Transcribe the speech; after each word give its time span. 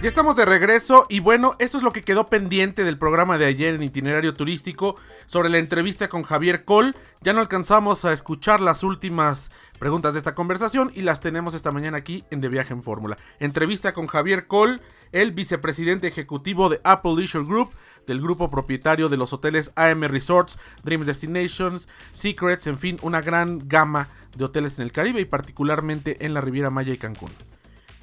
Ya 0.00 0.06
estamos 0.06 0.36
de 0.36 0.44
regreso 0.44 1.06
y 1.08 1.18
bueno, 1.18 1.56
esto 1.58 1.76
es 1.76 1.82
lo 1.82 1.92
que 1.92 2.02
quedó 2.02 2.28
pendiente 2.28 2.84
del 2.84 2.98
programa 2.98 3.36
de 3.36 3.46
ayer 3.46 3.74
en 3.74 3.82
itinerario 3.82 4.32
turístico 4.32 4.94
sobre 5.26 5.48
la 5.48 5.58
entrevista 5.58 6.08
con 6.08 6.22
Javier 6.22 6.64
Col. 6.64 6.94
Ya 7.20 7.32
no 7.32 7.40
alcanzamos 7.40 8.04
a 8.04 8.12
escuchar 8.12 8.60
las 8.60 8.84
últimas 8.84 9.50
preguntas 9.80 10.14
de 10.14 10.18
esta 10.18 10.36
conversación 10.36 10.92
y 10.94 11.02
las 11.02 11.18
tenemos 11.18 11.54
esta 11.54 11.72
mañana 11.72 11.98
aquí 11.98 12.24
en 12.30 12.40
De 12.40 12.48
Viaje 12.48 12.74
en 12.74 12.84
Fórmula. 12.84 13.18
Entrevista 13.40 13.92
con 13.92 14.06
Javier 14.06 14.46
Col, 14.46 14.80
el 15.10 15.32
vicepresidente 15.32 16.06
ejecutivo 16.06 16.68
de 16.68 16.80
Apple 16.84 17.16
Leisure 17.16 17.44
Group, 17.44 17.72
del 18.06 18.20
grupo 18.20 18.50
propietario 18.50 19.08
de 19.08 19.16
los 19.16 19.32
hoteles 19.32 19.72
AM 19.74 20.04
Resorts, 20.04 20.60
Dream 20.84 21.06
Destinations, 21.06 21.88
Secrets, 22.12 22.68
en 22.68 22.78
fin, 22.78 22.98
una 23.02 23.20
gran 23.20 23.66
gama 23.66 24.10
de 24.36 24.44
hoteles 24.44 24.78
en 24.78 24.84
el 24.84 24.92
Caribe 24.92 25.20
y 25.20 25.24
particularmente 25.24 26.24
en 26.24 26.34
la 26.34 26.40
Riviera 26.40 26.70
Maya 26.70 26.94
y 26.94 26.98
Cancún. 26.98 27.32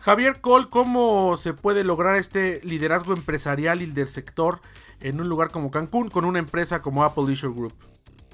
Javier 0.06 0.40
Cole, 0.40 0.68
¿cómo 0.70 1.36
se 1.36 1.56
puede 1.56 1.84
lograr 1.84 2.16
este 2.16 2.62
liderazgo 2.64 3.14
empresarial 3.14 3.82
y 3.82 3.88
del 3.88 4.08
sector 4.08 4.60
en 5.02 5.20
un 5.20 5.28
lugar 5.28 5.50
como 5.50 5.72
Cancún 5.72 6.10
con 6.10 6.26
una 6.26 6.38
empresa 6.38 6.80
como 6.80 7.04
Apple 7.04 7.24
Leisure 7.26 7.52
Group? 7.52 7.74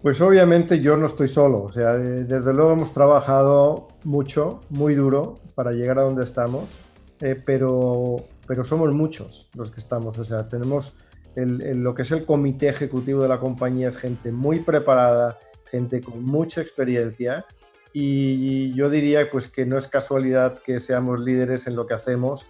Pues 0.02 0.20
obviamente 0.20 0.82
yo 0.82 0.98
no 0.98 1.06
estoy 1.06 1.30
solo, 1.30 1.64
o 1.64 1.72
sea, 1.72 1.94
desde 1.94 2.54
luego 2.54 2.74
hemos 2.74 2.92
trabajado 2.92 3.88
mucho, 4.04 4.60
muy 4.70 4.96
duro 4.96 5.40
para 5.56 5.72
llegar 5.72 5.98
a 6.00 6.02
donde 6.02 6.26
estamos, 6.26 6.66
eh, 7.22 7.42
pero, 7.46 8.18
pero 8.46 8.66
somos 8.66 8.94
muchos 8.94 9.50
los 9.54 9.72
que 9.72 9.80
estamos, 9.80 10.18
o 10.18 10.26
sea, 10.26 10.50
tenemos 10.50 10.98
lo 11.38 11.96
que 11.96 12.02
es 12.02 12.12
el 12.12 12.26
comité 12.26 12.68
ejecutivo 12.68 13.24
de 13.24 13.30
la 13.30 13.40
compañía, 13.40 13.88
es 13.88 13.96
gente 13.96 14.34
muy 14.34 14.60
preparada, 14.60 15.40
gente 15.70 16.02
con 16.02 16.22
mucha 16.22 16.60
experiencia 16.60 17.46
y 17.94 18.74
yo 18.74 18.90
diría 18.90 19.30
pues 19.30 19.48
que 19.48 19.66
no 19.66 19.78
es 19.78 19.88
casualidad 19.88 20.60
que 20.60 20.80
seamos 20.80 21.20
líderes 21.22 21.68
en 21.68 21.76
lo 21.76 21.86
que 21.86 21.94
hacemos, 21.94 22.46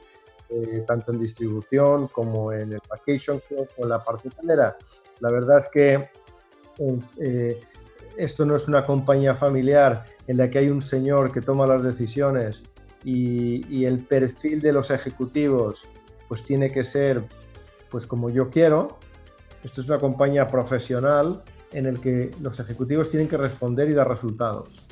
eh, 0.49 0.83
tanto 0.85 1.11
en 1.11 1.19
distribución 1.19 2.07
como 2.07 2.51
en 2.51 2.73
el 2.73 2.81
vacation 2.87 3.41
club 3.47 3.67
o 3.77 3.87
la 3.87 4.03
parte 4.03 4.29
hotelera. 4.29 4.77
La 5.19 5.31
verdad 5.31 5.57
es 5.57 5.69
que 5.69 5.93
eh, 5.93 6.99
eh, 7.19 7.59
esto 8.17 8.45
no 8.45 8.55
es 8.55 8.67
una 8.67 8.83
compañía 8.83 9.33
familiar 9.33 10.05
en 10.27 10.37
la 10.37 10.49
que 10.49 10.59
hay 10.59 10.69
un 10.69 10.81
señor 10.81 11.31
que 11.31 11.41
toma 11.41 11.65
las 11.65 11.83
decisiones 11.83 12.61
y, 13.03 13.65
y, 13.67 13.85
el 13.85 13.99
perfil 13.99 14.61
de 14.61 14.73
los 14.73 14.91
ejecutivos 14.91 15.87
pues 16.27 16.43
tiene 16.43 16.71
que 16.71 16.83
ser 16.83 17.23
pues 17.89 18.05
como 18.05 18.29
yo 18.29 18.49
quiero. 18.51 18.99
Esto 19.63 19.81
es 19.81 19.87
una 19.87 19.97
compañía 19.97 20.47
profesional 20.47 21.43
en 21.71 21.87
el 21.87 21.99
que 21.99 22.31
los 22.41 22.59
ejecutivos 22.59 23.09
tienen 23.09 23.27
que 23.27 23.37
responder 23.37 23.89
y 23.89 23.93
dar 23.93 24.07
resultados 24.07 24.90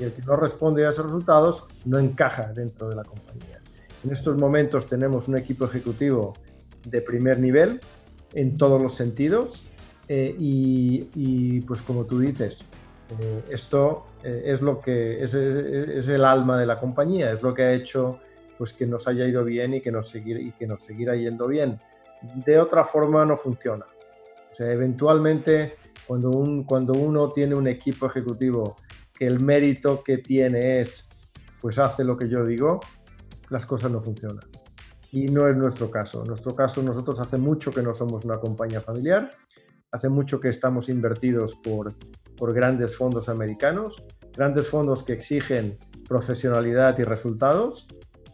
y 0.00 0.04
el 0.04 0.12
que 0.12 0.22
no 0.22 0.36
responde 0.36 0.86
a 0.86 0.90
esos 0.90 1.04
resultados 1.04 1.66
no 1.84 1.98
encaja 1.98 2.52
dentro 2.52 2.88
de 2.88 2.96
la 2.96 3.04
compañía. 3.04 3.60
En 4.02 4.12
estos 4.12 4.36
momentos 4.36 4.86
tenemos 4.86 5.28
un 5.28 5.36
equipo 5.36 5.66
ejecutivo 5.66 6.34
de 6.84 7.02
primer 7.02 7.38
nivel 7.38 7.80
en 8.32 8.56
todos 8.56 8.80
los 8.80 8.94
sentidos 8.94 9.62
eh, 10.08 10.34
y, 10.38 11.60
pues 11.60 11.82
como 11.82 12.04
tú 12.04 12.18
dices, 12.18 12.64
eh, 13.20 13.44
esto 13.50 14.06
eh, 14.24 14.44
es 14.46 14.62
lo 14.62 14.80
que 14.80 15.22
es, 15.22 15.34
es, 15.34 16.08
el 16.08 16.24
alma 16.24 16.58
de 16.58 16.66
la 16.66 16.80
compañía, 16.80 17.30
es 17.32 17.42
lo 17.42 17.54
que 17.54 17.62
ha 17.62 17.72
hecho 17.72 18.18
pues 18.56 18.72
que 18.72 18.86
nos 18.86 19.06
haya 19.06 19.26
ido 19.26 19.44
bien 19.44 19.74
y 19.74 19.80
que 19.80 19.92
nos 19.92 20.08
seguir, 20.08 20.38
y 20.40 20.52
que 20.52 20.66
nos 20.66 20.82
seguirá 20.82 21.14
yendo 21.14 21.46
bien. 21.46 21.78
De 22.44 22.58
otra 22.58 22.84
forma 22.84 23.24
no 23.24 23.36
funciona. 23.36 23.86
O 24.52 24.54
sea, 24.54 24.70
eventualmente 24.72 25.74
cuando, 26.06 26.30
un, 26.30 26.64
cuando 26.64 26.92
uno 26.92 27.30
tiene 27.30 27.54
un 27.54 27.68
equipo 27.68 28.06
ejecutivo 28.06 28.76
el 29.20 29.40
mérito 29.40 30.02
que 30.02 30.18
tiene 30.18 30.80
es, 30.80 31.08
pues 31.60 31.78
hace 31.78 32.02
lo 32.02 32.16
que 32.16 32.28
yo 32.28 32.44
digo, 32.44 32.80
las 33.50 33.66
cosas 33.66 33.92
no 33.92 34.02
funcionan. 34.02 34.48
Y 35.12 35.26
no 35.26 35.46
es 35.46 35.56
nuestro 35.56 35.90
caso. 35.90 36.22
En 36.22 36.28
nuestro 36.28 36.56
caso, 36.56 36.82
nosotros 36.82 37.20
hace 37.20 37.36
mucho 37.36 37.70
que 37.70 37.82
no 37.82 37.92
somos 37.94 38.24
una 38.24 38.38
compañía 38.38 38.80
familiar, 38.80 39.30
hace 39.92 40.08
mucho 40.08 40.40
que 40.40 40.48
estamos 40.48 40.88
invertidos 40.88 41.54
por, 41.56 41.94
por 42.36 42.54
grandes 42.54 42.96
fondos 42.96 43.28
americanos, 43.28 44.02
grandes 44.32 44.66
fondos 44.68 45.02
que 45.04 45.12
exigen 45.12 45.78
profesionalidad 46.08 46.98
y 46.98 47.02
resultados, 47.02 47.86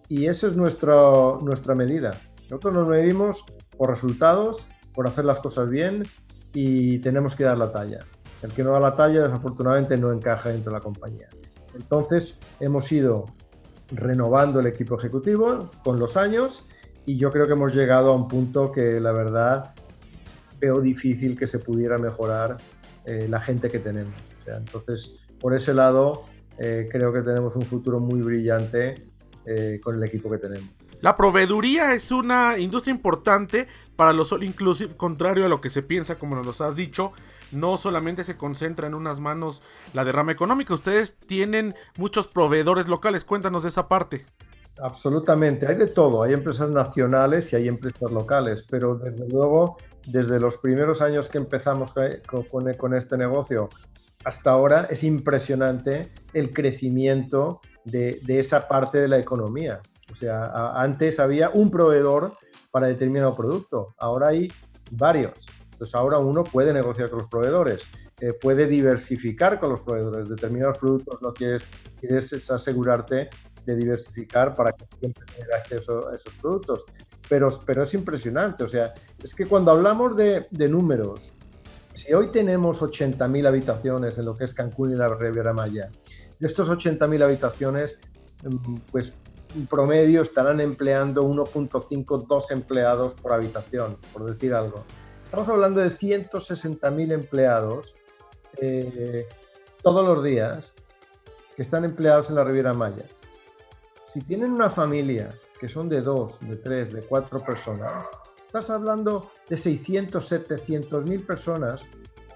y 0.09 0.27
esa 0.27 0.47
es 0.47 0.57
nuestra, 0.57 0.95
nuestra 1.43 1.75
medida. 1.75 2.21
Nosotros 2.45 2.75
nos 2.75 2.89
medimos 2.89 3.45
por 3.77 3.91
resultados, 3.91 4.69
por 4.95 5.09
hacer 5.09 5.25
las 5.25 5.41
cosas 5.41 5.69
bien 5.69 6.05
y 6.55 6.99
tenemos 7.01 7.35
que 7.35 7.45
dar 7.45 7.59
la 7.59 7.73
talla. 7.73 7.99
El 8.43 8.53
que 8.53 8.63
no 8.63 8.73
da 8.73 8.81
la 8.81 8.97
talla, 8.97 9.23
desafortunadamente, 9.23 9.97
no 9.97 10.13
encaja 10.13 10.51
dentro 10.51 10.71
de 10.71 10.79
la 10.79 10.83
compañía. 10.83 11.29
Entonces, 11.75 12.39
hemos 12.61 12.91
ido 12.93 13.27
renovando 13.93 14.61
el 14.61 14.67
equipo 14.67 14.99
ejecutivo 14.99 15.71
con 15.85 15.99
los 15.99 16.17
años 16.17 16.67
y 17.05 17.17
yo 17.17 17.31
creo 17.31 17.47
que 17.47 17.53
hemos 17.53 17.75
llegado 17.75 18.13
a 18.13 18.17
un 18.17 18.27
punto 18.27 18.73
que 18.73 19.01
la 19.01 19.13
verdad 19.13 19.75
veo 20.59 20.81
difícil 20.81 21.39
que 21.39 21.47
se 21.47 21.59
pudiera 21.59 21.99
mejorar 21.99 22.57
eh, 23.05 23.27
la 23.29 23.41
gente 23.41 23.69
que 23.69 23.79
tenemos. 23.79 24.15
entonces, 24.47 25.19
por 25.39 25.55
ese 25.55 25.75
lado, 25.75 26.25
eh, 26.59 26.89
creo 26.91 27.13
que 27.13 27.21
tenemos 27.21 27.55
un 27.57 27.63
futuro 27.63 28.01
muy 28.01 28.23
brillante 28.23 29.07
eh, 29.45 29.79
con 29.83 29.97
el 29.97 30.03
equipo 30.03 30.31
que 30.31 30.39
tenemos. 30.39 30.69
La 31.01 31.17
proveeduría 31.17 31.93
es 31.93 32.11
una 32.11 32.59
industria 32.59 32.95
importante 32.95 33.69
para 33.95 34.13
los 34.13 34.33
all 34.33 34.43
inclusive, 34.43 34.97
contrario 34.97 35.45
a 35.45 35.49
lo 35.49 35.61
que 35.61 35.71
se 35.71 35.83
piensa, 35.83 36.19
como 36.19 36.43
nos 36.43 36.61
has 36.61 36.75
dicho 36.75 37.13
no 37.53 37.79
solamente 37.79 38.25
se 38.25 38.37
concentra 38.37 38.87
en 38.87 38.95
unas 38.95 39.21
manos 39.21 39.63
la 39.93 40.05
derrama 40.05 40.33
económica, 40.33 40.75
ustedes 40.75 41.19
tienen 41.19 41.75
muchos 41.97 42.29
proveedores 42.29 42.89
locales, 42.89 43.25
cuéntanos 43.25 43.63
de 43.63 43.69
esa 43.69 43.89
parte. 43.89 44.27
Absolutamente, 44.79 45.67
hay 45.67 45.77
de 45.77 45.87
todo, 45.87 46.23
hay 46.23 46.35
empresas 46.35 46.69
nacionales 46.69 47.51
y 47.53 47.57
hay 47.57 47.69
empresas 47.69 48.11
locales, 48.11 48.65
pero 48.69 48.97
desde 48.97 49.27
luego, 49.27 49.79
desde 50.07 50.39
los 50.39 50.59
primeros 50.59 51.01
años 51.01 51.29
que 51.29 51.39
empezamos 51.39 51.95
con, 52.37 52.95
este 52.95 53.17
negocio 53.17 53.71
hasta 54.25 54.51
ahora, 54.51 54.87
es 54.91 55.03
impresionante 55.03 56.13
el 56.35 56.53
crecimiento 56.53 57.61
de, 57.85 58.21
esa 58.29 58.69
parte 58.69 58.99
de 58.99 59.09
la 59.09 59.19
economía. 59.19 59.81
O 60.13 60.15
sea, 60.15 60.73
antes 60.75 61.21
había 61.21 61.49
un 61.51 61.71
proveedor 61.71 62.35
para 62.71 62.89
determinado 62.89 63.35
producto, 63.35 63.95
ahora 63.97 64.29
hay 64.29 64.53
varios. 64.91 65.33
Entonces 65.77 65.95
ahora 65.95 66.19
uno 66.19 66.43
puede 66.43 66.73
negociar 66.73 67.11
con 67.11 67.19
los 67.19 67.29
proveedores, 67.29 67.83
eh, 68.19 68.33
puede 68.33 68.67
diversificar 68.67 69.61
con 69.61 69.71
los 69.71 69.83
proveedores. 69.83 70.27
Determinados 70.27 70.79
productos 70.79 71.21
no 71.21 71.35
quieres, 71.35 71.67
quieres 72.01 72.51
asegurarte 72.51 73.29
de 73.67 73.77
diversificar 73.77 74.55
para 74.55 74.73
que 74.73 74.87
siempre 74.99 75.27
tenga 75.39 75.57
acceso 75.57 76.09
a 76.09 76.15
esos 76.15 76.33
productos. 76.41 76.85
Pero, 77.29 77.51
pero 77.67 77.83
es 77.83 77.93
impresionante, 77.93 78.65
o 78.65 78.69
sea, 78.69 78.95
es 79.23 79.35
que 79.35 79.45
cuando 79.45 79.71
hablamos 79.71 80.17
de, 80.17 80.47
números, 80.51 81.35
si 81.93 82.15
hoy 82.15 82.29
tenemos 82.31 82.81
80.000 82.81 83.47
habitaciones 83.47 84.17
en 84.17 84.25
lo 84.25 84.35
que 84.35 84.45
es 84.45 84.55
Cancún 84.55 84.93
y 84.93 84.95
la 84.95 85.09
Riviera 85.09 85.53
Maya, 85.53 85.91
de 86.39 86.47
estos 86.47 86.71
80.000 86.71 87.23
habitaciones, 87.23 87.99
mm, 88.45 88.77
pues 88.91 89.13
en 89.55 89.67
promedio 89.67 90.23
estarán 90.23 90.61
empleando 90.61 91.23
1.5, 91.23 92.27
2 92.27 92.51
empleados 92.51 93.13
por 93.13 93.35
habitación, 93.35 93.99
por 94.15 94.25
decir 94.25 94.55
algo. 94.55 94.85
Estamos 95.37 95.53
hablando 95.53 95.81
de 95.83 95.91
160.000 95.91 97.13
empleados 97.13 97.95
eh, 98.57 99.29
todos 99.83 100.09
los 100.09 100.25
días 100.25 100.73
que 101.55 101.61
están 101.61 101.85
empleados 101.85 102.31
en 102.31 102.37
la 102.37 102.45
Riviera 102.45 102.73
Maya. 102.73 103.05
Si 104.15 104.23
tienen 104.23 104.51
una 104.53 104.71
familia 104.71 105.35
que 105.61 105.69
son 105.69 105.91
de 105.91 106.01
dos, 106.01 106.41
de 106.41 106.57
tres, 106.57 106.95
de 106.95 107.03
cuatro 107.03 107.41
personas, 107.41 107.93
estás 108.47 108.71
hablando 108.71 109.31
de 109.47 109.59
600, 109.59 110.27
700 110.27 111.05
mil 111.05 111.21
personas 111.21 111.85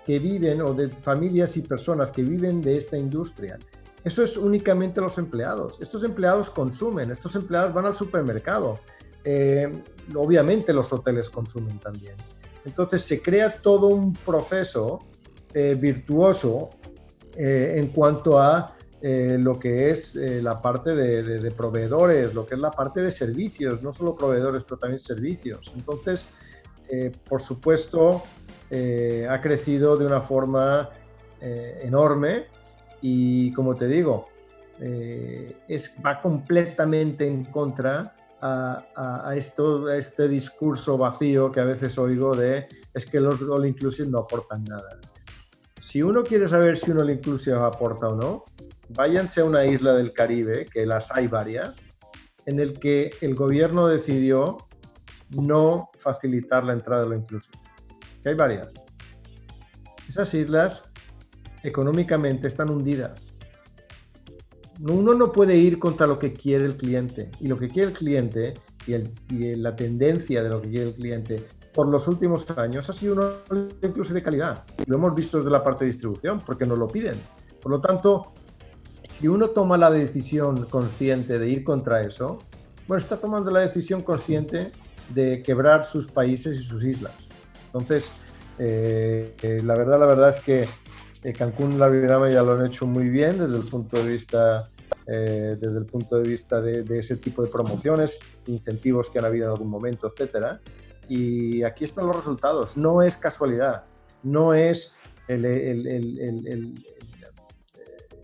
que 0.05 0.19
viven 0.19 0.61
o 0.61 0.75
de 0.75 0.91
familias 0.91 1.57
y 1.57 1.63
personas 1.63 2.11
que 2.11 2.21
viven 2.21 2.61
de 2.61 2.77
esta 2.77 2.99
industria. 2.99 3.59
Eso 4.05 4.23
es 4.23 4.37
únicamente 4.37 5.01
los 5.01 5.17
empleados. 5.17 5.81
Estos 5.81 6.05
empleados 6.05 6.51
consumen, 6.51 7.11
estos 7.11 7.35
empleados 7.35 7.73
van 7.73 7.87
al 7.87 7.97
supermercado. 7.97 8.79
Eh, 9.25 9.73
obviamente 10.15 10.75
los 10.75 10.93
hoteles 10.93 11.31
consumen 11.31 11.79
también. 11.79 12.15
Entonces 12.65 13.03
se 13.03 13.23
crea 13.23 13.53
todo 13.53 13.89
un 13.89 14.13
proceso 14.13 15.01
eh, 15.53 15.75
virtuoso 15.75 16.71
eh, 17.37 17.75
en 17.77 17.89
cuanto 17.89 18.39
a 18.39 18.77
eh, 19.03 19.37
lo 19.41 19.59
que 19.59 19.91
es 19.91 20.15
la 20.15 20.61
parte 20.61 20.95
de, 20.95 21.51
proveedores, 21.53 22.35
lo 22.35 22.47
que 22.47 22.55
es 22.55 22.61
la 22.61 22.71
parte 22.71 23.01
de 23.01 23.11
servicios, 23.11 23.83
no 23.83 23.93
solo 23.93 24.15
proveedores, 24.15 24.63
pero 24.65 24.79
también 24.79 25.01
servicios. 25.01 25.73
Entonces, 25.75 26.27
por 27.29 27.41
supuesto, 27.41 28.23
ha 28.71 29.41
crecido 29.41 29.97
de 29.97 30.07
una 30.07 30.21
forma 30.21 30.91
enorme 31.41 32.47
y, 33.01 33.53
como 33.53 33.77
te 33.77 33.87
digo, 33.87 34.29
va 36.05 36.21
completamente 36.21 37.27
en 37.27 37.45
contra 37.45 38.17
a, 38.43 39.33
esto, 39.37 39.87
a 39.87 39.97
este 39.97 40.29
discurso 40.29 40.97
vacío 40.97 41.53
que 41.53 41.61
a 41.61 41.65
veces 41.65 41.99
oigo 41.99 42.35
de 42.35 42.67
es 42.95 43.07
que 43.07 43.21
los 43.21 43.41
all 43.43 43.67
inclusive 43.67 44.09
no 44.09 44.19
aportan 44.19 44.65
nada. 44.65 44.99
Si 45.81 46.03
uno 46.03 46.23
quiere 46.23 46.49
saber 46.49 46.77
si 46.77 46.91
un 46.91 47.01
all 47.01 47.11
inclusive 47.11 47.57
aporta 47.57 48.09
o 48.09 48.17
no, 48.17 48.45
váyanse 48.91 49.41
a 49.41 49.45
una 49.45 49.65
isla 49.65 49.95
del 49.95 50.13
Caribe, 50.13 50.67
que 50.67 50.87
las 50.87 51.11
hay 51.11 51.27
varias, 51.27 51.89
en 52.47 52.61
el 52.61 52.79
que 52.79 53.11
el 53.21 53.35
gobierno 53.35 53.87
decidió 53.87 54.59
no 55.31 55.91
facilitar 55.97 56.65
la 56.65 56.73
entrada 56.73 57.03
de 57.03 57.09
lo 57.11 57.17
inclusive. 57.17 57.59
Que 58.23 58.31
hay 58.31 58.35
varias. 58.35 58.73
Esas 60.09 60.33
islas 60.35 60.91
económicamente 61.63 62.49
están 62.49 62.71
hundidas. 62.71 63.30
Uno 64.89 65.15
no 65.15 65.31
puede 65.31 65.57
ir 65.57 65.79
contra 65.79 66.07
lo 66.07 66.19
que 66.19 66.33
quiere 66.33 66.65
el 66.65 66.77
cliente. 66.77 67.31
Y 67.41 67.49
lo 67.49 67.57
que 67.57 67.69
quiere 67.69 67.91
el 67.91 67.97
cliente 67.97 68.55
y, 68.87 69.55
la 69.57 69.77
tendencia 69.77 70.43
de 70.43 70.49
lo 70.49 70.61
que 70.63 70.71
quiere 70.71 70.89
el 70.89 70.95
cliente 70.95 71.37
por 71.75 71.87
los 71.87 72.09
últimos 72.09 72.51
años 72.59 72.89
ha 72.91 72.93
sido 72.93 73.15
uno 73.15 73.67
incluso 73.83 74.15
de 74.15 74.23
calidad. 74.23 74.65
Lo 74.87 74.97
hemos 74.97 75.15
visto 75.15 75.39
desde 75.39 75.51
la 75.51 75.63
parte 75.63 75.85
de 75.85 75.91
distribución, 75.91 76.41
porque 76.41 76.65
nos 76.65 76.79
lo 76.79 76.89
piden. 76.89 77.15
Por 77.63 77.71
lo 77.71 77.81
tanto, 77.81 78.33
si 79.19 79.29
uno 79.29 79.51
toma 79.51 79.77
la 79.77 79.91
decisión 79.91 80.65
consciente 80.65 81.39
de 81.39 81.49
ir 81.49 81.63
contra 81.63 82.03
eso, 82.03 82.39
bueno, 82.89 83.03
está 83.03 83.19
tomando 83.19 83.51
la 83.51 83.61
decisión 83.61 84.03
consciente 84.03 84.73
de 85.11 85.43
quebrar 85.43 85.85
sus 85.85 86.07
países 86.07 86.59
y 86.59 86.63
sus 86.63 86.83
islas. 86.85 87.15
Entonces, 87.67 88.11
eh, 88.59 89.35
eh, 89.43 89.61
la 89.65 89.75
verdad, 89.75 90.01
la 90.01 90.07
verdad 90.07 90.29
es 90.31 90.41
que 90.41 90.67
Cancún 91.37 91.73
y 91.73 91.77
la 91.77 91.89
Riviera 91.89 92.31
ya 92.31 92.43
lo 92.43 92.53
han 92.53 92.67
hecho 92.67 92.87
muy 92.87 93.09
bien 93.09 93.39
desde 93.39 93.57
el 93.57 93.65
punto 93.65 94.03
de 94.03 94.13
vista, 94.13 94.71
desde 95.07 95.79
el 95.79 95.87
punto 95.87 96.17
de, 96.17 96.29
vista 96.29 96.61
de, 96.61 96.99
ese 96.99 97.17
tipo 97.17 97.43
de 97.43 97.51
promociones, 97.51 98.19
incentivos 98.47 99.11
que 99.11 99.19
han 99.19 99.27
habido 99.27 99.47
en 99.47 99.51
algún 99.51 99.69
momento, 99.69 100.07
etcétera. 100.09 100.61
Y 101.09 101.63
aquí 101.63 101.85
están 101.85 102.07
los 102.07 102.17
resultados. 102.17 102.77
No 102.77 103.03
es 103.03 103.17
casualidad, 103.17 103.85
no 104.23 104.55
es 104.55 104.95
el, 105.29 106.75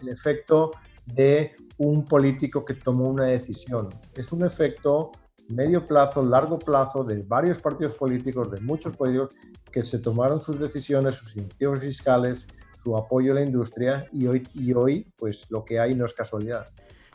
efecto 0.06 0.72
de 1.04 1.56
un 1.78 2.06
político 2.06 2.64
que 2.64 2.74
tomó 2.74 3.08
una 3.08 3.24
decisión. 3.24 3.90
Es 4.14 4.32
un 4.32 4.44
efecto 4.44 5.12
medio 5.48 5.86
plazo, 5.86 6.24
largo 6.24 6.58
plazo 6.58 7.04
de 7.04 7.22
varios 7.22 7.58
partidos 7.58 7.94
políticos, 7.94 8.50
de 8.50 8.60
muchos 8.60 8.96
políticos 8.96 9.34
que 9.70 9.82
se 9.82 9.98
tomaron 9.98 10.40
sus 10.40 10.58
decisiones, 10.58 11.14
sus 11.16 11.36
iniciativas 11.36 11.80
fiscales, 11.80 12.46
su 12.86 12.96
apoyo 12.96 13.32
a 13.32 13.34
la 13.34 13.42
industria 13.42 14.06
y 14.12 14.28
hoy, 14.28 14.46
y 14.54 14.72
hoy 14.72 15.12
pues 15.18 15.46
lo 15.50 15.64
que 15.64 15.80
hay 15.80 15.96
no 15.96 16.06
es 16.06 16.14
casualidad. 16.14 16.66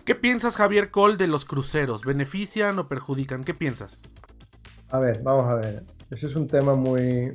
¿Qué 0.04 0.16
piensas, 0.16 0.58
Javier 0.58 0.92
Cole, 0.92 1.16
de 1.16 1.28
los 1.28 1.46
cruceros? 1.46 2.04
¿Benefician 2.04 2.78
o 2.78 2.90
perjudican? 2.90 3.46
¿Qué 3.46 3.54
piensas? 3.54 4.04
A 4.90 5.00
ver, 5.00 5.24
vamos 5.24 5.46
a 5.46 5.56
ver. 5.56 5.86
Ese 6.10 6.28
es 6.28 6.36
un 6.36 6.48
tema 6.48 6.74
muy, 6.74 7.32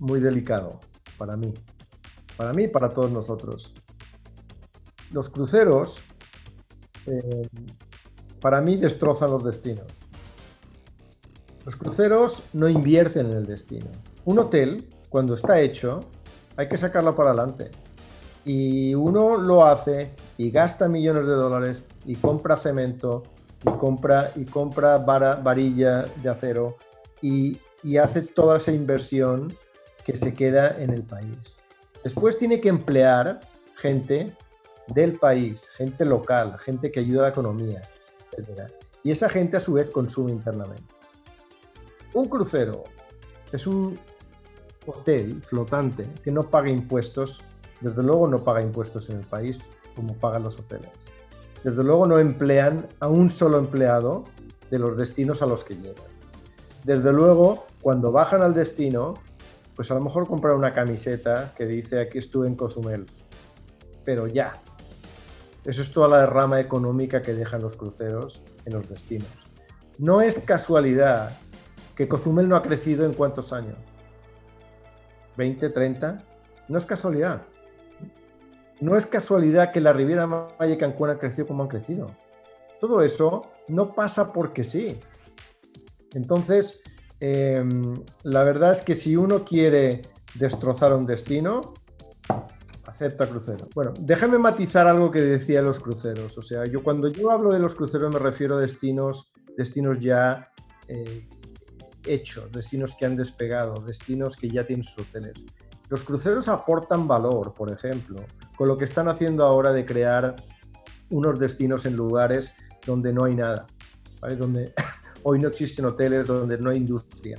muy 0.00 0.18
delicado 0.18 0.80
para 1.16 1.36
mí. 1.36 1.54
Para 2.36 2.52
mí 2.52 2.64
y 2.64 2.68
para 2.68 2.88
todos 2.88 3.12
nosotros. 3.12 3.72
Los 5.12 5.30
cruceros 5.30 6.00
eh, 7.06 7.48
para 8.40 8.60
mí 8.60 8.78
destrozan 8.78 9.30
los 9.30 9.44
destinos. 9.44 9.86
Los 11.64 11.76
cruceros 11.76 12.42
no 12.52 12.68
invierten 12.68 13.26
en 13.26 13.36
el 13.36 13.46
destino. 13.46 13.86
Un 14.24 14.40
hotel, 14.40 14.88
cuando 15.08 15.34
está 15.34 15.60
hecho, 15.60 16.00
hay 16.56 16.68
que 16.68 16.78
sacarlo 16.78 17.14
para 17.14 17.30
adelante. 17.30 17.70
Y 18.44 18.94
uno 18.94 19.36
lo 19.36 19.64
hace 19.64 20.10
y 20.36 20.50
gasta 20.50 20.88
millones 20.88 21.26
de 21.26 21.32
dólares 21.32 21.84
y 22.04 22.16
compra 22.16 22.56
cemento 22.56 23.22
y 23.64 23.70
compra, 23.78 24.32
y 24.34 24.44
compra 24.44 24.98
varilla 24.98 26.06
de 26.22 26.28
acero 26.28 26.76
y, 27.20 27.58
y 27.84 27.96
hace 27.96 28.22
toda 28.22 28.58
esa 28.58 28.72
inversión 28.72 29.56
que 30.04 30.16
se 30.16 30.34
queda 30.34 30.76
en 30.82 30.90
el 30.90 31.04
país. 31.04 31.36
Después 32.02 32.36
tiene 32.38 32.60
que 32.60 32.68
emplear 32.68 33.40
gente 33.76 34.32
del 34.88 35.12
país, 35.12 35.68
gente 35.70 36.04
local, 36.04 36.58
gente 36.58 36.90
que 36.90 37.00
ayuda 37.00 37.20
a 37.20 37.22
la 37.24 37.28
economía, 37.28 37.82
y 39.04 39.10
esa 39.10 39.28
gente 39.28 39.56
a 39.56 39.60
su 39.60 39.74
vez 39.74 39.90
consume 39.90 40.32
internamente. 40.32 40.82
Un 42.14 42.28
crucero 42.28 42.84
es 43.52 43.66
un 43.66 43.98
hotel 44.86 45.42
flotante 45.42 46.06
que 46.22 46.30
no 46.30 46.42
paga 46.44 46.68
impuestos, 46.68 47.40
desde 47.80 48.02
luego 48.02 48.28
no 48.28 48.38
paga 48.38 48.62
impuestos 48.62 49.10
en 49.10 49.18
el 49.18 49.24
país 49.24 49.62
como 49.94 50.14
pagan 50.14 50.42
los 50.42 50.58
hoteles. 50.58 50.90
Desde 51.62 51.82
luego 51.84 52.06
no 52.06 52.18
emplean 52.18 52.86
a 53.00 53.08
un 53.08 53.30
solo 53.30 53.58
empleado 53.58 54.24
de 54.70 54.78
los 54.78 54.96
destinos 54.96 55.42
a 55.42 55.46
los 55.46 55.64
que 55.64 55.74
llegan. 55.74 56.04
Desde 56.84 57.12
luego, 57.12 57.66
cuando 57.80 58.10
bajan 58.10 58.42
al 58.42 58.54
destino, 58.54 59.14
pues 59.76 59.90
a 59.90 59.94
lo 59.94 60.00
mejor 60.00 60.26
comprar 60.26 60.56
una 60.56 60.72
camiseta 60.72 61.54
que 61.56 61.66
dice 61.66 62.00
aquí 62.00 62.18
estuve 62.18 62.48
en 62.48 62.56
Cozumel. 62.56 63.06
Pero 64.04 64.26
ya, 64.26 64.54
eso 65.64 65.82
es 65.82 65.92
toda 65.92 66.08
la 66.08 66.26
rama 66.26 66.60
económica 66.60 67.22
que 67.22 67.34
dejan 67.34 67.62
los 67.62 67.76
cruceros 67.76 68.40
en 68.64 68.72
los 68.72 68.88
destinos. 68.88 69.28
No 69.98 70.20
es 70.20 70.40
casualidad 70.40 71.38
que 71.94 72.08
Cozumel 72.08 72.48
no 72.48 72.56
ha 72.56 72.62
crecido 72.62 73.04
en 73.04 73.12
cuántos 73.12 73.52
años. 73.52 73.76
¿20, 75.36 75.72
30? 75.72 76.22
No 76.68 76.78
es 76.78 76.84
casualidad. 76.84 77.42
No 78.80 78.96
es 78.96 79.06
casualidad 79.06 79.72
que 79.72 79.80
la 79.80 79.92
Riviera 79.92 80.26
Maya 80.26 80.74
y 80.74 80.78
Cancún 80.78 81.10
han 81.10 81.18
crecido 81.18 81.46
como 81.46 81.62
han 81.62 81.68
crecido. 81.68 82.10
Todo 82.80 83.02
eso 83.02 83.52
no 83.68 83.94
pasa 83.94 84.32
porque 84.32 84.64
sí. 84.64 84.98
Entonces, 86.14 86.82
em, 87.20 88.02
la 88.24 88.42
verdad 88.42 88.72
es 88.72 88.80
que 88.80 88.94
si 88.94 89.16
uno 89.16 89.44
quiere 89.44 90.02
destrozar 90.34 90.92
un 90.94 91.06
destino, 91.06 91.74
acepta 92.86 93.28
crucero. 93.28 93.68
Bueno, 93.74 93.92
déjame 93.98 94.38
matizar 94.38 94.86
algo 94.86 95.10
que 95.10 95.20
decía 95.20 95.62
los 95.62 95.78
cruceros. 95.78 96.36
O 96.38 96.42
sea, 96.42 96.64
yo 96.64 96.82
cuando 96.82 97.08
yo 97.08 97.30
hablo 97.30 97.52
de 97.52 97.58
los 97.58 97.74
cruceros 97.74 98.12
me 98.12 98.18
refiero 98.18 98.56
a 98.56 98.60
destinos, 98.60 99.32
destinos 99.56 100.00
ya 100.00 100.50
eh, 100.88 101.28
hechos, 102.06 102.50
destinos 102.52 102.94
que 102.98 103.06
han 103.06 103.16
despegado, 103.16 103.80
destinos 103.82 104.36
que 104.36 104.48
ya 104.48 104.64
tienen 104.64 104.84
sus 104.84 105.06
hoteles. 105.06 105.44
Los 105.88 106.04
cruceros 106.04 106.48
aportan 106.48 107.06
valor, 107.06 107.52
por 107.54 107.70
ejemplo, 107.70 108.24
con 108.56 108.68
lo 108.68 108.76
que 108.76 108.86
están 108.86 109.08
haciendo 109.08 109.44
ahora 109.44 109.72
de 109.72 109.84
crear 109.84 110.36
unos 111.10 111.38
destinos 111.38 111.84
en 111.86 111.96
lugares 111.96 112.54
donde 112.86 113.12
no 113.12 113.24
hay 113.24 113.34
nada, 113.34 113.66
donde 114.38 114.72
hoy 115.22 115.38
no 115.38 115.48
existen 115.48 115.84
hoteles, 115.84 116.26
donde 116.26 116.58
no 116.58 116.70
hay 116.70 116.78
industria. 116.78 117.38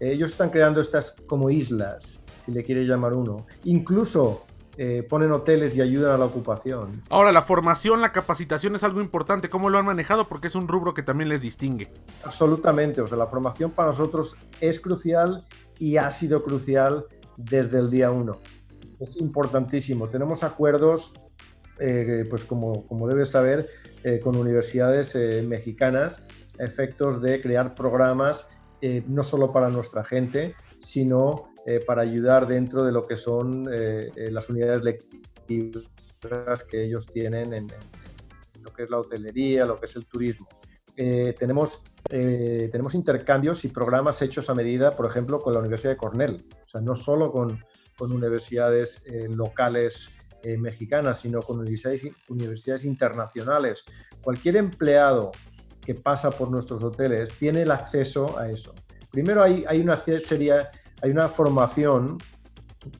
Ellos 0.00 0.32
están 0.32 0.50
creando 0.50 0.80
estas 0.80 1.14
como 1.26 1.48
islas, 1.48 2.20
si 2.44 2.52
le 2.52 2.64
quiere 2.64 2.84
llamar 2.84 3.14
uno. 3.14 3.46
Incluso 3.64 4.44
eh, 4.78 5.02
ponen 5.06 5.30
hoteles 5.32 5.76
y 5.76 5.82
ayudan 5.82 6.12
a 6.12 6.18
la 6.18 6.24
ocupación. 6.24 7.02
Ahora, 7.10 7.30
la 7.30 7.42
formación, 7.42 8.00
la 8.00 8.10
capacitación 8.10 8.74
es 8.74 8.82
algo 8.82 9.02
importante. 9.02 9.50
¿Cómo 9.50 9.68
lo 9.68 9.78
han 9.78 9.84
manejado? 9.84 10.24
Porque 10.24 10.46
es 10.46 10.54
un 10.54 10.66
rubro 10.66 10.94
que 10.94 11.02
también 11.02 11.28
les 11.28 11.42
distingue. 11.42 11.92
Absolutamente. 12.24 13.02
O 13.02 13.06
sea, 13.06 13.18
la 13.18 13.26
formación 13.26 13.72
para 13.72 13.90
nosotros 13.90 14.34
es 14.60 14.80
crucial 14.80 15.46
y 15.78 15.98
ha 15.98 16.10
sido 16.10 16.42
crucial 16.42 17.04
desde 17.36 17.80
el 17.80 17.90
día 17.90 18.10
uno. 18.10 18.38
Es 18.98 19.18
importantísimo. 19.18 20.08
Tenemos 20.08 20.42
acuerdos, 20.42 21.12
eh, 21.78 22.24
pues 22.30 22.44
como, 22.44 22.86
como 22.86 23.06
debes 23.06 23.30
saber, 23.30 23.68
eh, 24.04 24.20
con 24.20 24.36
universidades 24.36 25.14
mexicanas, 25.44 26.24
efectos 26.58 27.20
de 27.20 27.42
crear 27.42 27.74
programas 27.74 28.48
no 29.06 29.22
solo 29.22 29.52
para 29.52 29.68
nuestra 29.68 30.02
gente, 30.02 30.56
sino 30.76 31.51
eh, 31.64 31.78
para 31.86 32.02
ayudar 32.02 32.48
dentro 32.48 32.82
de 32.82 32.90
lo 32.90 33.04
que 33.04 33.16
son 33.16 33.68
eh, 33.72 34.10
eh, 34.16 34.30
las 34.32 34.48
unidades 34.50 34.82
lectivas 34.82 36.64
que 36.68 36.84
ellos 36.84 37.06
tienen 37.06 37.54
en, 37.54 37.68
lo 38.60 38.72
que 38.72 38.82
es 38.82 38.90
la 38.90 38.98
hotelería, 38.98 39.64
lo 39.64 39.78
que 39.78 39.86
es 39.86 39.94
el 39.94 40.06
turismo. 40.06 40.48
tenemos, 40.94 41.82
tenemos 42.08 42.94
intercambios 42.94 43.64
y 43.64 43.68
programas 43.68 44.22
hechos 44.22 44.48
a 44.50 44.54
medida, 44.54 44.90
por 44.90 45.06
ejemplo, 45.06 45.40
con 45.40 45.52
la 45.52 45.58
Universidad 45.58 45.92
de 45.92 45.96
Cornell, 45.96 46.46
o 46.64 46.68
sea, 46.68 46.80
no 46.80 46.94
solo 46.94 47.32
con, 47.32 47.58
con 47.98 48.12
universidades 48.12 49.04
locales 49.30 50.10
mexicanas, 50.58 51.20
sino 51.20 51.42
con 51.42 51.58
universidades, 51.58 52.02
universidades 52.28 52.84
internacionales. 52.84 53.84
Cualquier 54.20 54.56
empleado 54.56 55.32
que 55.84 55.96
pasa 55.96 56.30
por 56.30 56.50
nuestros 56.50 56.84
hoteles 56.84 57.32
tiene 57.32 57.62
el 57.62 57.72
acceso 57.72 58.38
a 58.38 58.48
eso. 58.48 58.72
Primero 59.10 59.42
hay, 59.42 59.64
hay 59.66 59.80
una 59.80 59.96
serie 59.96 60.54
hay 61.02 61.10
una 61.10 61.28
formación 61.28 62.18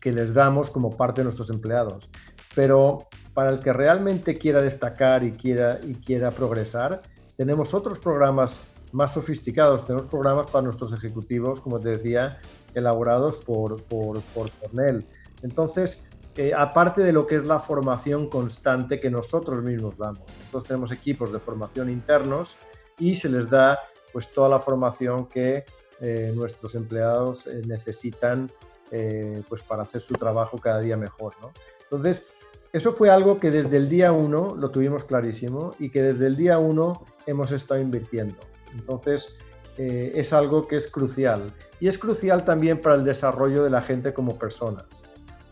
que 0.00 0.12
les 0.12 0.34
damos 0.34 0.70
como 0.70 0.96
parte 0.96 1.20
de 1.20 1.24
nuestros 1.24 1.50
empleados, 1.50 2.08
pero 2.54 3.08
para 3.34 3.50
el 3.50 3.60
que 3.60 3.72
realmente 3.72 4.36
quiera 4.36 4.60
destacar 4.60 5.24
y 5.24 5.32
quiera, 5.32 5.80
y 5.82 5.94
quiera 5.94 6.30
progresar, 6.30 7.02
tenemos 7.36 7.72
otros 7.74 7.98
programas 7.98 8.60
más 8.92 9.14
sofisticados, 9.14 9.86
tenemos 9.86 10.08
programas 10.08 10.50
para 10.50 10.64
nuestros 10.64 10.92
ejecutivos, 10.92 11.60
como 11.60 11.80
te 11.80 11.90
decía, 11.90 12.38
elaborados 12.74 13.36
por, 13.36 13.82
por, 13.84 14.20
por 14.20 14.50
Cornell. 14.50 15.04
Entonces, 15.42 16.06
eh, 16.36 16.52
aparte 16.56 17.02
de 17.02 17.12
lo 17.12 17.26
que 17.26 17.36
es 17.36 17.44
la 17.44 17.58
formación 17.58 18.28
constante 18.28 19.00
que 19.00 19.10
nosotros 19.10 19.62
mismos 19.62 19.98
damos. 19.98 20.22
Nosotros 20.38 20.64
tenemos 20.64 20.92
equipos 20.92 21.32
de 21.32 21.38
formación 21.38 21.90
internos 21.90 22.56
y 22.98 23.16
se 23.16 23.28
les 23.28 23.48
da 23.48 23.78
pues 24.12 24.30
toda 24.32 24.48
la 24.48 24.60
formación 24.60 25.26
que 25.26 25.64
eh, 26.04 26.32
nuestros 26.34 26.74
empleados 26.74 27.46
eh, 27.46 27.62
necesitan 27.64 28.50
eh, 28.90 29.40
pues 29.48 29.62
para 29.62 29.82
hacer 29.82 30.00
su 30.00 30.14
trabajo 30.14 30.58
cada 30.58 30.80
día 30.80 30.96
mejor. 30.96 31.32
¿no? 31.40 31.52
Entonces, 31.84 32.26
eso 32.72 32.92
fue 32.92 33.08
algo 33.08 33.38
que 33.38 33.52
desde 33.52 33.76
el 33.76 33.88
día 33.88 34.10
uno 34.10 34.56
lo 34.58 34.72
tuvimos 34.72 35.04
clarísimo 35.04 35.76
y 35.78 35.90
que 35.90 36.02
desde 36.02 36.26
el 36.26 36.34
día 36.34 36.58
uno 36.58 37.06
hemos 37.24 37.52
estado 37.52 37.80
invirtiendo. 37.80 38.34
Entonces, 38.74 39.36
es 39.78 40.32
algo 40.32 40.66
que 40.66 40.76
es 40.76 40.88
crucial. 40.88 41.52
Y 41.78 41.86
es 41.86 41.98
crucial 41.98 42.44
también 42.44 42.80
para 42.80 42.96
el 42.96 43.04
desarrollo 43.04 43.62
de 43.62 43.70
la 43.70 43.80
gente 43.80 44.12
como 44.12 44.38
personas. 44.38 44.84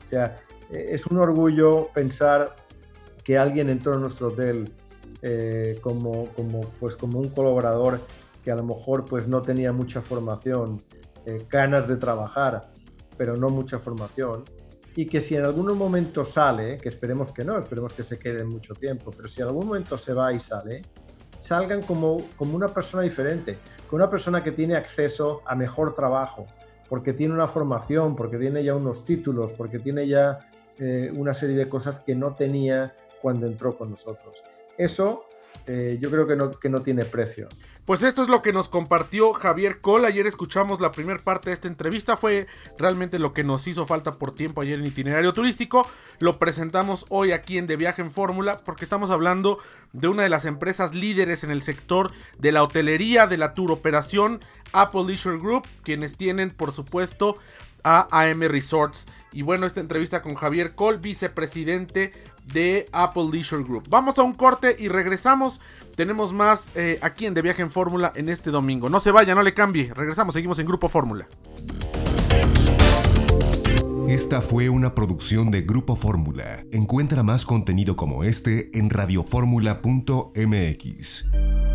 O 0.07 0.11
sea, 0.11 0.40
es 0.71 1.07
un 1.07 1.19
orgullo 1.19 1.88
pensar 1.95 2.57
que 3.23 3.38
alguien 3.38 3.71
entró 3.71 3.95
en 3.95 4.00
nuestro 4.00 4.28
hotel 4.28 4.73
como, 5.80 6.26
como, 6.35 6.61
pues 6.80 6.97
como 6.97 7.21
un 7.21 7.28
colaborador 7.28 8.00
que 8.42 8.50
a 8.50 8.56
lo 8.56 8.64
mejor 8.64 9.04
pues 9.04 9.28
no 9.28 9.42
tenía 9.42 9.73
mucha 9.73 10.00
formación, 10.00 10.82
eh, 11.26 11.47
ganas 11.49 11.87
de 11.87 11.97
trabajar, 11.97 12.62
pero 13.16 13.37
no 13.37 13.49
mucha 13.49 13.78
formación, 13.78 14.44
y 14.97 15.06
que 15.06 15.20
si 15.20 15.37
en 15.37 15.44
algún 15.44 15.76
momento 15.76 16.25
sale, 16.25 16.78
que 16.78 16.88
esperemos 16.88 17.32
que 17.32 17.44
no, 17.44 17.59
esperemos 17.59 17.92
que 17.92 18.02
se 18.02 18.18
quede 18.18 18.44
mucho 18.44 18.75
tiempo, 18.75 19.12
pero 19.16 19.28
si 19.28 19.40
en 19.40 19.49
algún 19.49 19.66
momento 19.66 19.97
se 19.99 20.14
va 20.14 20.32
y 20.32 20.40
sale, 20.40 20.82
salgan 21.42 21.82
como, 21.82 22.18
como 22.37 22.56
una 22.56 22.68
persona 22.68 23.02
diferente, 23.02 23.59
como 23.88 24.02
una 24.02 24.11
persona 24.11 24.42
que 24.42 24.52
tiene 24.52 24.76
acceso 24.76 25.42
a 25.47 25.54
mejor 25.54 25.94
trabajo, 25.94 26.47
porque 26.88 27.12
tiene 27.12 27.35
una 27.35 27.47
formación, 27.47 28.16
porque 28.16 28.37
tiene 28.37 28.64
ya 28.64 28.75
unos 28.75 29.04
títulos, 29.04 29.52
porque 29.56 29.78
tiene 29.78 30.09
ya 30.09 30.50
eh, 30.78 31.12
una 31.14 31.35
serie 31.35 31.56
de 31.56 31.68
cosas 31.68 32.00
que 32.00 32.14
no 32.14 32.35
tenía 32.35 32.94
cuando 33.23 33.47
entró 33.47 33.76
con 33.76 33.90
nosotros. 33.90 34.42
Eso 34.76 35.26
eh, 35.66 35.99
yo 36.00 36.11
creo 36.11 36.26
que 36.26 36.37
no, 36.37 36.50
que 36.50 36.69
no 36.69 36.83
tiene 36.83 37.04
precio. 37.04 37.49
Pues 37.85 38.04
esto 38.04 38.23
es 38.23 38.28
lo 38.28 38.40
que 38.40 38.52
nos 38.52 38.69
compartió 38.69 39.33
Javier 39.33 39.80
Cole. 39.80 40.07
Ayer 40.07 40.26
escuchamos 40.26 40.80
la 40.80 40.92
primera 40.92 41.19
parte 41.19 41.50
de 41.50 41.54
esta 41.54 41.66
entrevista. 41.66 42.16
Fue 42.16 42.47
realmente 42.78 43.19
lo 43.19 43.33
que 43.33 43.42
nos 43.42 43.66
hizo 43.66 43.87
falta 43.87 44.12
por 44.12 44.33
tiempo 44.33 44.61
ayer 44.61 44.78
en 44.78 44.87
itinerario 44.87 45.33
turístico. 45.33 45.88
Lo 46.21 46.38
presentamos 46.38 47.07
hoy 47.09 47.33
aquí 47.33 47.59
en 47.59 47.66
De 47.66 47.76
Viaje 47.76 48.00
en 48.02 48.12
Fórmula 48.12 48.61
porque 48.64 48.85
estamos 48.85 49.11
hablando 49.11 49.59
de 49.92 50.07
una 50.07 50.23
de 50.23 50.28
las 50.28 50.45
empresas 50.45 50.95
líderes 50.95 51.42
en 51.42 51.50
el 51.50 51.62
sector 51.62 52.12
de 52.38 52.52
la 52.52 52.62
hotelería, 52.62 53.26
de 53.26 53.38
la 53.38 53.54
tour 53.54 53.73
operación, 53.73 54.40
Apple 54.73 55.04
Leisure 55.07 55.38
Group, 55.38 55.66
quienes 55.83 56.16
tienen 56.16 56.50
por 56.50 56.71
supuesto 56.71 57.38
a 57.85 58.09
AM 58.11 58.43
Resorts. 58.43 59.07
Y 59.33 59.43
bueno, 59.43 59.67
esta 59.67 59.81
entrevista 59.81 60.23
con 60.23 60.35
Javier 60.35 60.75
Cole, 60.75 60.99
vicepresidente 60.99 62.13
de 62.53 62.89
Apple 62.93 63.29
Leisure 63.33 63.63
Group. 63.63 63.85
Vamos 63.89 64.19
a 64.19 64.23
un 64.23 64.33
corte 64.33 64.77
y 64.79 64.89
regresamos. 64.89 65.61
Tenemos 65.95 66.33
más 66.33 66.71
eh, 66.75 66.99
aquí 67.03 67.27
en 67.27 67.35
De 67.35 67.43
Viaje 67.43 67.63
en 67.63 67.71
Fórmula 67.71 68.13
en 68.17 68.29
este 68.29 68.51
domingo. 68.51 68.89
No 68.89 69.01
se 69.01 69.11
vaya, 69.11 69.35
no 69.35 69.43
le 69.43 69.55
cambie. 69.55 69.93
Regresamos, 69.95 70.35
seguimos 70.35 70.59
en 70.59 70.67
Grupo 70.67 70.89
Fórmula. 70.89 71.29
Esta 74.09 74.43
fue 74.43 74.69
una 74.69 74.95
producción 74.95 75.53
de 75.53 75.63
Grupo 75.63 75.95
Fórmula. 75.95 76.65
Encuentra 76.73 77.23
más 77.23 77.47
contenido 77.47 77.95
como 77.95 78.25
este 78.25 78.77
en 78.77 78.91
radioformula.mx. 78.91 81.70